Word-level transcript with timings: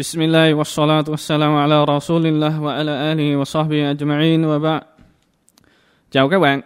بسم 0.00 0.22
الله 0.22 0.54
والصلاة 0.54 1.04
والسلام 1.08 1.54
على 1.54 1.84
رسول 1.84 2.26
الله 2.26 2.62
وعلى 2.62 3.12
آله 3.12 3.36
وصحبه 3.36 3.90
أجمعين 3.90 4.44
وبعد 4.44 4.82
Chào 6.10 6.28
các 6.28 6.38
bạn 6.38 6.60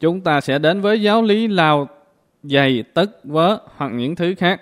Chúng 0.00 0.20
ta 0.20 0.40
sẽ 0.40 0.58
đến 0.58 0.80
với 0.80 1.02
giáo 1.02 1.22
lý 1.22 1.48
lao 1.48 1.88
giày, 2.42 2.84
tất, 2.94 3.24
vớ 3.24 3.58
hoặc 3.76 3.88
những 3.88 4.16
thứ 4.16 4.34
khác 4.34 4.60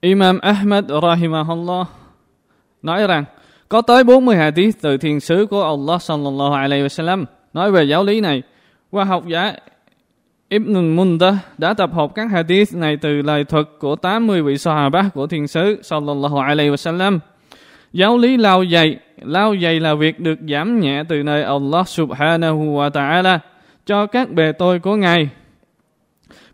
Imam 0.00 0.38
Ahmad 0.38 0.84
rahimahullah 1.02 1.88
nói 2.82 3.06
rằng 3.06 3.24
có 3.68 3.82
tới 3.82 4.04
40 4.04 4.36
hadith 4.36 4.76
từ 4.80 4.96
thiên 4.96 5.20
sứ 5.20 5.46
của 5.46 5.62
Allah 5.62 6.02
sallallahu 6.02 6.54
alaihi 6.54 6.82
wasallam 6.82 7.24
nói 7.52 7.72
về 7.72 7.84
giáo 7.84 8.04
lý 8.04 8.20
này. 8.20 8.42
Qua 8.90 9.04
học 9.04 9.26
giả 9.26 9.52
Ibn 10.50 10.96
Munda 10.96 11.38
đã 11.58 11.74
tập 11.74 11.90
hợp 11.92 12.14
các 12.14 12.30
hadith 12.30 12.74
này 12.74 12.96
từ 12.96 13.22
lời 13.22 13.44
thuật 13.44 13.66
của 13.78 13.96
80 13.96 14.42
vị 14.42 14.58
sahaba 14.58 15.10
của 15.14 15.26
thiên 15.26 15.48
sứ 15.48 15.78
sallallahu 15.82 16.38
alaihi 16.38 16.70
wasallam. 16.70 17.18
Giáo 17.92 18.18
lý 18.18 18.36
lao 18.36 18.64
dày, 18.66 18.96
lao 19.16 19.54
dày 19.62 19.80
là 19.80 19.94
việc 19.94 20.20
được 20.20 20.38
giảm 20.48 20.80
nhẹ 20.80 21.02
từ 21.08 21.22
nơi 21.22 21.42
Allah 21.42 21.88
subhanahu 21.88 22.78
wa 22.78 22.90
ta'ala 22.90 23.38
cho 23.86 24.06
các 24.06 24.30
bề 24.30 24.52
tôi 24.52 24.78
của 24.78 24.96
Ngài. 24.96 25.28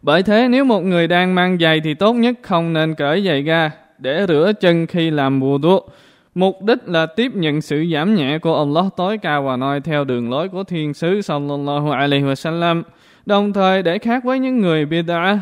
Bởi 0.03 0.23
thế 0.23 0.49
nếu 0.49 0.65
một 0.65 0.81
người 0.81 1.09
đang 1.09 1.35
mang 1.35 1.59
giày 1.59 1.81
thì 1.81 1.95
tốt 1.95 2.13
nhất 2.13 2.35
không 2.43 2.73
nên 2.73 2.95
cởi 2.95 3.23
giày 3.27 3.43
ra 3.43 3.71
để 3.99 4.25
rửa 4.29 4.53
chân 4.61 4.87
khi 4.87 5.11
làm 5.11 5.41
bùa 5.41 5.59
đuốc. 5.59 5.95
Mục 6.35 6.63
đích 6.63 6.89
là 6.89 7.07
tiếp 7.07 7.33
nhận 7.35 7.61
sự 7.61 7.85
giảm 7.93 8.15
nhẹ 8.15 8.39
của 8.39 8.59
Allah 8.59 8.85
tối 8.97 9.19
cao 9.19 9.43
và 9.43 9.57
noi 9.57 9.81
theo 9.81 10.05
đường 10.05 10.31
lối 10.31 10.49
của 10.49 10.65
thiên 10.65 10.95
sứ 10.95 11.21
sallallahu 11.21 11.91
alaihi 11.91 12.25
wasallam 12.25 12.83
đồng 13.27 13.53
thời 13.53 13.83
để 13.83 13.99
khác 13.99 14.25
với 14.25 14.39
những 14.39 14.59
người 14.59 14.87
bid'a. 14.87 15.39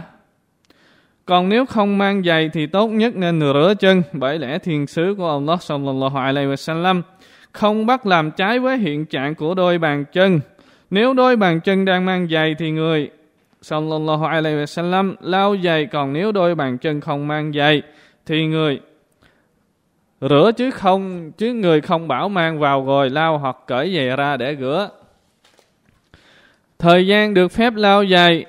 Còn 1.24 1.48
nếu 1.48 1.66
không 1.66 1.98
mang 1.98 2.22
giày 2.22 2.50
thì 2.52 2.66
tốt 2.66 2.88
nhất 2.88 3.16
nên 3.16 3.40
rửa 3.40 3.74
chân, 3.80 4.02
bởi 4.12 4.38
lẽ 4.38 4.58
thiên 4.58 4.86
sứ 4.86 5.14
của 5.18 5.30
Allah 5.30 5.62
sallallahu 5.62 6.18
alaihi 6.18 6.48
wasallam 6.48 7.02
không 7.52 7.86
bắt 7.86 8.06
làm 8.06 8.30
trái 8.30 8.58
với 8.58 8.78
hiện 8.78 9.06
trạng 9.06 9.34
của 9.34 9.54
đôi 9.54 9.78
bàn 9.78 10.04
chân. 10.12 10.40
Nếu 10.90 11.14
đôi 11.14 11.36
bàn 11.36 11.60
chân 11.60 11.84
đang 11.84 12.04
mang 12.04 12.28
giày 12.30 12.54
thì 12.58 12.70
người 12.70 13.10
sallallahu 13.62 14.24
alaihi 14.24 14.56
wasallam 14.56 15.14
lau 15.20 15.56
giày, 15.64 15.86
còn 15.86 16.12
nếu 16.12 16.32
đôi 16.32 16.54
bàn 16.54 16.78
chân 16.78 17.00
không 17.00 17.28
mang 17.28 17.52
giày 17.52 17.82
thì 18.26 18.46
người 18.46 18.80
rửa 20.20 20.50
chứ 20.56 20.70
không 20.70 21.32
chứ 21.32 21.52
người 21.52 21.80
không 21.80 22.08
bảo 22.08 22.28
mang 22.28 22.58
vào 22.58 22.84
rồi 22.86 23.10
lau 23.10 23.38
hoặc 23.38 23.56
cởi 23.66 23.94
giày 23.96 24.16
ra 24.16 24.36
để 24.36 24.56
rửa. 24.60 24.90
Thời 26.82 27.06
gian 27.06 27.34
được 27.34 27.48
phép 27.48 27.74
lao 27.76 28.02
dài 28.02 28.44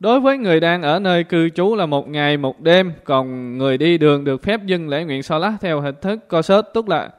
đối 0.00 0.20
với 0.20 0.38
người 0.38 0.60
đang 0.60 0.82
ở 0.82 0.98
nơi 0.98 1.24
cư 1.24 1.48
trú 1.48 1.74
là 1.74 1.86
một 1.86 2.08
ngày 2.08 2.36
một 2.36 2.60
đêm, 2.60 2.92
còn 3.04 3.58
người 3.58 3.78
đi 3.78 3.98
đường 3.98 4.24
được 4.24 4.42
phép 4.42 4.60
dừng 4.64 4.88
lễ 4.88 5.04
nguyện 5.04 5.22
so 5.22 5.38
lá 5.38 5.52
theo 5.60 5.80
hình 5.80 5.94
thức 6.02 6.28
co 6.28 6.42
sớt, 6.42 6.74
tức 6.74 6.88
là 6.88 7.10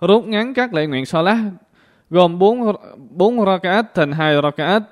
rút 0.00 0.26
ngắn 0.26 0.54
các 0.54 0.74
lễ 0.74 0.86
nguyện 0.86 1.06
so 1.06 1.22
lá 1.22 1.38
gồm 2.10 2.38
4 2.38 2.74
4 3.10 3.46
rakaat 3.46 3.94
thành 3.94 4.12
2 4.12 4.34
rakaat 4.42 4.82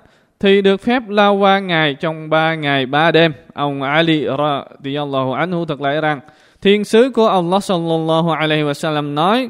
thì 0.40 0.62
được 0.62 0.80
phép 0.80 1.02
lao 1.08 1.34
qua 1.34 1.58
ngày 1.58 1.94
trong 1.94 2.30
3 2.30 2.54
ngày 2.54 2.86
3 2.86 3.10
đêm. 3.10 3.32
Ông 3.54 3.82
Ali 3.82 4.26
radiyallahu 4.26 5.32
anhu 5.32 5.64
thật 5.64 5.80
lại 5.80 6.00
rằng 6.00 6.20
thiên 6.60 6.84
sứ 6.84 7.10
của 7.10 7.28
Allah 7.28 7.64
sallallahu 7.64 8.30
alaihi 8.30 8.62
wasallam 8.62 9.14
nói 9.14 9.48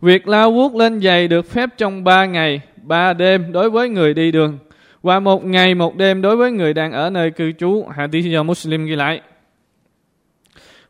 Việc 0.00 0.28
lao 0.28 0.52
vuốt 0.52 0.74
lên 0.74 1.00
giày 1.00 1.28
được 1.28 1.50
phép 1.50 1.70
trong 1.76 2.04
3 2.04 2.24
ngày 2.24 2.60
ba 2.86 3.12
đêm 3.12 3.52
đối 3.52 3.70
với 3.70 3.88
người 3.88 4.14
đi 4.14 4.30
đường 4.30 4.58
và 5.02 5.20
một 5.20 5.44
ngày 5.44 5.74
một 5.74 5.96
đêm 5.96 6.22
đối 6.22 6.36
với 6.36 6.52
người 6.52 6.74
đang 6.74 6.92
ở 6.92 7.10
nơi 7.10 7.30
cư 7.30 7.52
trú. 7.52 7.84
Hadith 7.96 8.26
do 8.26 8.42
Muslim 8.42 8.86
ghi 8.86 8.96
lại. 8.96 9.20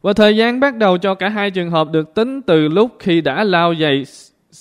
Và 0.02 0.12
thời 0.12 0.36
gian 0.36 0.60
bắt 0.60 0.76
đầu 0.76 0.98
cho 0.98 1.14
cả 1.14 1.28
hai 1.28 1.50
trường 1.50 1.70
hợp 1.70 1.88
được 1.92 2.14
tính 2.14 2.42
từ 2.42 2.68
lúc 2.68 2.96
khi 2.98 3.20
đã 3.20 3.44
lao 3.44 3.74
giày 3.74 4.04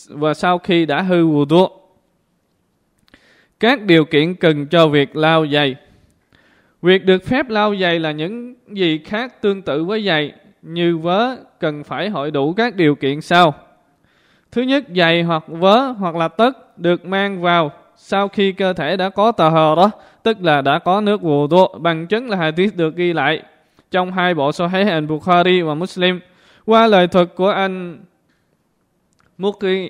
và 0.09 0.34
sau 0.34 0.58
khi 0.58 0.86
đã 0.86 1.02
hư 1.02 1.26
wù 1.26 1.45
wudu. 1.45 1.67
Các 3.60 3.82
điều 3.82 4.05
kiện 4.05 4.36
cần 4.36 4.67
cho 4.67 4.88
việc 4.88 5.15
lao 5.15 5.48
giày. 5.48 5.76
Việc 6.82 7.05
được 7.05 7.26
phép 7.26 7.50
lao 7.50 7.76
giày 7.76 8.00
là 8.00 8.11
những 8.11 8.55
gì 8.67 9.00
khác 9.05 9.42
tương 9.42 9.61
tự 9.61 9.83
với 9.83 10.04
giày 10.04 10.33
như 10.61 10.98
vớ 10.98 11.36
cần 11.60 11.83
phải 11.83 12.10
hội 12.10 12.32
đủ 12.32 12.54
các 12.54 12.76
điều 12.76 12.95
kiện 12.95 13.21
sau. 13.21 13.54
Thứ 14.52 14.61
nhất, 14.61 14.83
giày 14.95 15.23
hoặc 15.23 15.44
vớ 15.48 15.92
hoặc 15.92 16.15
là 16.15 16.27
tất 16.27 16.63
được 16.78 17.06
mang 17.06 17.42
vào 17.42 17.72
sau 17.95 18.28
khi 18.28 18.52
cơ 18.52 18.73
thể 18.73 18.98
đã 18.98 19.10
có 19.10 19.32
tờ 19.32 19.50
hờ 19.50 19.76
đó, 19.78 19.92
tức 20.23 20.42
là 20.42 20.61
đã 20.61 20.80
có 20.80 21.02
nước 21.02 21.22
vụ 21.22 21.48
độ, 21.48 21.78
bằng 21.80 22.08
chứng 22.08 22.30
là 22.30 22.38
hadith 22.38 22.76
được 22.76 22.95
ghi 22.95 23.14
lại 23.14 23.44
trong 23.92 24.11
hai 24.11 24.34
bộ 24.34 24.52
Sahih 24.52 24.88
al-Bukhari 24.88 25.67
và 25.67 25.73
Muslim. 25.73 26.20
Qua 26.66 26.88
lời 26.88 27.08
thuật 27.08 27.28
của 27.36 27.50
anh 27.50 28.04
Mukri 29.38 29.89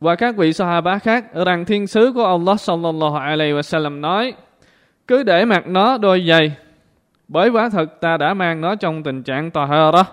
và 0.00 0.16
các 0.16 0.36
vị 0.36 0.52
Sahaba 0.52 0.98
khác 0.98 1.34
rằng 1.46 1.64
thiên 1.64 1.86
sứ 1.86 2.12
của 2.14 2.24
Allah 2.24 2.60
sallallahu 2.60 3.16
alaihi 3.16 3.52
wasallam 3.52 4.00
nói 4.00 4.32
cứ 5.06 5.22
để 5.22 5.44
mặc 5.44 5.66
nó 5.66 5.98
đôi 5.98 6.24
giày 6.28 6.52
bởi 7.28 7.48
quả 7.48 7.68
thật 7.68 8.00
ta 8.00 8.16
đã 8.16 8.34
mang 8.34 8.60
nó 8.60 8.74
trong 8.74 9.02
tình 9.02 9.22
trạng 9.22 9.50
tòa 9.50 9.66
hờ 9.66 9.90
đó. 9.92 10.04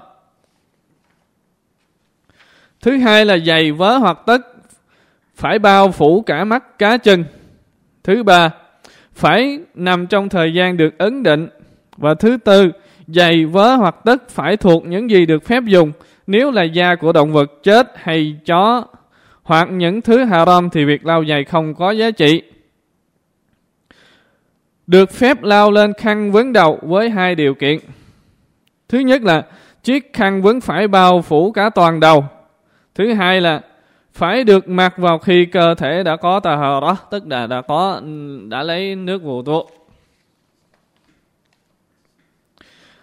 Thứ 2.82 2.98
hai 2.98 3.26
là 3.26 3.38
giày 3.38 3.72
vớ 3.72 3.98
hoặc 3.98 4.18
tất 4.26 4.55
phải 5.35 5.59
bao 5.59 5.91
phủ 5.91 6.22
cả 6.22 6.44
mắt 6.44 6.79
cá 6.79 6.97
chân. 6.97 7.25
Thứ 8.03 8.23
ba, 8.23 8.50
phải 9.13 9.59
nằm 9.75 10.07
trong 10.07 10.29
thời 10.29 10.53
gian 10.53 10.78
được 10.78 10.97
ấn 10.97 11.23
định. 11.23 11.47
Và 11.97 12.13
thứ 12.13 12.38
tư, 12.38 12.72
giày 13.07 13.46
vớ 13.46 13.75
hoặc 13.75 13.96
tất 14.06 14.29
phải 14.29 14.57
thuộc 14.57 14.85
những 14.85 15.09
gì 15.09 15.25
được 15.25 15.44
phép 15.46 15.63
dùng. 15.63 15.91
Nếu 16.28 16.51
là 16.51 16.63
da 16.63 16.96
của 16.96 17.12
động 17.12 17.34
vật 17.34 17.51
chết 17.63 17.91
hay 17.96 18.35
chó 18.46 18.85
hoặc 19.44 19.68
những 19.72 20.01
thứ 20.01 20.23
haram 20.23 20.69
thì 20.69 20.85
việc 20.85 21.06
lau 21.06 21.25
giày 21.25 21.44
không 21.44 21.75
có 21.75 21.91
giá 21.91 22.12
trị. 22.12 22.41
Được 24.88 25.12
phép 25.12 25.44
lau 25.44 25.72
lên 25.72 25.94
khăn 25.94 26.31
vấn 26.31 26.53
đầu 26.53 26.79
với 26.81 27.09
hai 27.09 27.35
điều 27.35 27.53
kiện. 27.56 27.79
Thứ 28.90 29.00
nhất 29.00 29.22
là 29.22 29.46
chiếc 29.84 30.13
khăn 30.13 30.41
vấn 30.41 30.62
phải 30.62 30.88
bao 30.88 31.22
phủ 31.22 31.52
cả 31.52 31.69
toàn 31.69 32.00
đầu. 32.00 32.25
Thứ 32.96 33.13
hai 33.13 33.41
là 33.41 33.62
phải 34.16 34.44
được 34.44 34.70
mặc 34.70 34.98
vào 34.98 35.18
khi 35.18 35.46
cơ 35.46 35.76
thể 35.76 36.03
đã 36.03 36.16
có 36.16 36.40
tà 36.40 36.56
hờ 36.56 36.80
đó, 36.81 36.98
tức 37.12 37.24
là 37.28 37.48
đã 37.48 37.62
có 37.62 38.02
đã 38.48 38.64
lấy 38.64 38.96
nước 38.96 39.24
vụ 39.24 39.42
tụ. 39.44 39.66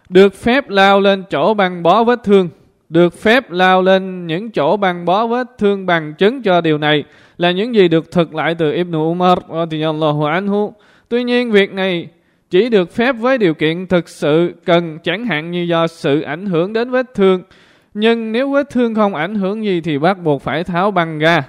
Được 0.08 0.34
phép 0.34 0.68
lao 0.68 1.00
lên 1.00 1.24
chỗ 1.30 1.54
băng 1.54 1.82
bó 1.82 2.04
vết 2.04 2.20
thương, 2.24 2.48
được 2.88 3.14
phép 3.14 3.50
lao 3.50 3.82
lên 3.82 4.26
những 4.26 4.50
chỗ 4.50 4.76
băng 4.76 5.04
bó 5.04 5.26
vết 5.26 5.46
thương 5.58 5.86
bằng 5.86 6.14
chứng 6.14 6.42
cho 6.42 6.60
điều 6.60 6.78
này 6.78 7.04
là 7.38 7.50
những 7.50 7.74
gì 7.74 7.88
được 7.88 8.12
thực 8.12 8.34
lại 8.34 8.54
từ 8.54 8.72
Ibn 8.72 8.96
Umar 8.96 9.38
radiyallahu 9.54 10.24
anhu. 10.24 10.74
Tuy 11.08 11.24
nhiên 11.24 11.50
việc 11.50 11.72
này 11.72 12.08
chỉ 12.50 12.68
được 12.68 12.92
phép 12.92 13.12
với 13.12 13.38
điều 13.38 13.54
kiện 13.54 13.86
thực 13.86 14.08
sự 14.08 14.52
cần 14.64 14.98
chẳng 15.02 15.26
hạn 15.26 15.50
như 15.50 15.62
do 15.62 15.86
sự 15.86 16.20
ảnh 16.20 16.46
hưởng 16.46 16.72
đến 16.72 16.90
vết 16.90 17.06
thương 17.14 17.42
nhưng 17.94 18.32
nếu 18.32 18.50
vết 18.50 18.70
thương 18.70 18.94
không 18.94 19.14
ảnh 19.14 19.34
hưởng 19.34 19.64
gì 19.64 19.80
thì 19.80 19.98
bắt 19.98 20.18
buộc 20.22 20.42
phải 20.42 20.64
tháo 20.64 20.90
băng 20.90 21.18
ra. 21.18 21.42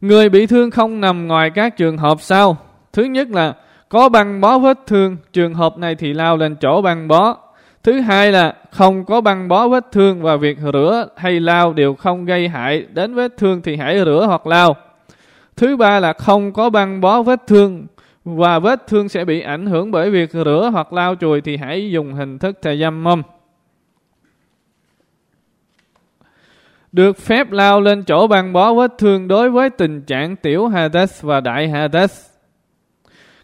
Người 0.00 0.28
bị 0.28 0.46
thương 0.46 0.70
không 0.70 1.00
nằm 1.00 1.26
ngoài 1.26 1.50
các 1.50 1.76
trường 1.76 1.98
hợp 1.98 2.20
sau. 2.20 2.56
Thứ 2.92 3.04
nhất 3.04 3.28
là 3.28 3.54
có 3.88 4.08
băng 4.08 4.40
bó 4.40 4.58
vết 4.58 4.78
thương, 4.86 5.16
trường 5.32 5.54
hợp 5.54 5.78
này 5.78 5.94
thì 5.94 6.12
lao 6.12 6.36
lên 6.36 6.56
chỗ 6.56 6.82
băng 6.82 7.08
bó. 7.08 7.36
Thứ 7.82 8.00
hai 8.00 8.32
là 8.32 8.54
không 8.70 9.04
có 9.04 9.20
băng 9.20 9.48
bó 9.48 9.68
vết 9.68 9.84
thương 9.92 10.22
và 10.22 10.36
việc 10.36 10.58
rửa 10.72 11.08
hay 11.16 11.40
lao 11.40 11.72
đều 11.72 11.94
không 11.94 12.24
gây 12.24 12.48
hại 12.48 12.86
đến 12.92 13.14
vết 13.14 13.36
thương 13.38 13.62
thì 13.62 13.76
hãy 13.76 13.98
rửa 14.04 14.24
hoặc 14.26 14.46
lao. 14.46 14.76
Thứ 15.56 15.76
ba 15.76 16.00
là 16.00 16.12
không 16.12 16.52
có 16.52 16.70
băng 16.70 17.00
bó 17.00 17.22
vết 17.22 17.42
thương 17.46 17.86
và 18.24 18.58
vết 18.58 18.86
thương 18.88 19.08
sẽ 19.08 19.24
bị 19.24 19.40
ảnh 19.40 19.66
hưởng 19.66 19.90
bởi 19.90 20.10
việc 20.10 20.30
rửa 20.32 20.70
hoặc 20.72 20.92
lao 20.92 21.14
chùi 21.14 21.40
thì 21.40 21.56
hãy 21.56 21.90
dùng 21.90 22.14
hình 22.14 22.38
thức 22.38 22.58
thầy 22.62 22.78
dâm 22.78 23.04
mâm. 23.04 23.22
Được 26.96 27.18
phép 27.18 27.52
lao 27.52 27.80
lên 27.80 28.02
chỗ 28.02 28.26
băng 28.26 28.52
bó 28.52 28.74
vết 28.74 28.92
thương 28.98 29.28
đối 29.28 29.50
với 29.50 29.70
tình 29.70 30.02
trạng 30.02 30.36
tiểu 30.36 30.68
Hades 30.68 31.22
và 31.22 31.40
đại 31.40 31.68
Hades. 31.68 32.26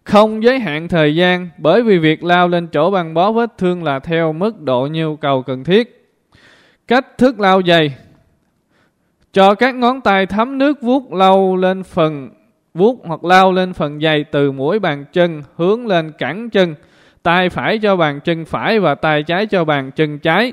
Không 0.05 0.43
giới 0.43 0.59
hạn 0.59 0.89
thời 0.89 1.17
gian, 1.17 1.49
bởi 1.59 1.83
vì 1.83 1.99
việc 1.99 2.25
lao 2.25 2.49
lên 2.49 2.67
chỗ 2.67 2.91
băng 2.91 3.15
bó 3.15 3.33
vết 3.33 3.59
thương 3.59 3.85
là 3.85 3.99
theo 3.99 4.33
mức 4.33 4.61
độ 4.61 4.89
nhu 4.93 5.17
cầu 5.17 5.43
cần 5.43 5.65
thiết. 5.65 6.13
Cách 6.89 7.19
thức 7.19 7.41
lao 7.41 7.63
dày 7.67 7.95
Cho 9.33 9.55
các 9.55 9.75
ngón 9.75 10.01
tay 10.01 10.27
thấm 10.27 10.59
nước 10.59 10.83
vuốt 10.83 11.13
lau 11.13 11.57
lên 11.57 11.83
phần, 11.83 12.31
vuốt 12.75 13.01
hoặc 13.05 13.25
lao 13.25 13.53
lên 13.53 13.73
phần 13.73 14.01
dày 14.01 14.25
từ 14.25 14.53
mũi 14.53 14.79
bàn 14.79 15.05
chân 15.13 15.43
hướng 15.57 15.87
lên 15.87 16.13
cẳng 16.19 16.51
chân. 16.51 16.75
Tay 17.23 17.49
phải 17.49 17.79
cho 17.79 17.97
bàn 17.97 18.21
chân 18.25 18.45
phải 18.45 18.81
và 18.81 18.95
tay 18.95 19.23
trái 19.23 19.47
cho 19.47 19.65
bàn 19.65 19.91
chân 19.97 20.19
trái. 20.19 20.53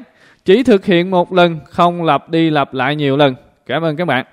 Chỉ 0.50 0.64
thực 0.64 0.86
hiện 0.86 1.12
một 1.12 1.34
lần, 1.34 1.60
không 1.66 2.04
lặp 2.04 2.30
đi 2.30 2.50
lặp 2.50 2.74
lại 2.74 2.96
nhiều 2.96 3.18
lần. 3.18 3.36
Cảm 3.66 3.84
ơn 3.84 3.96
các 3.96 4.06
bạn. 4.06 4.26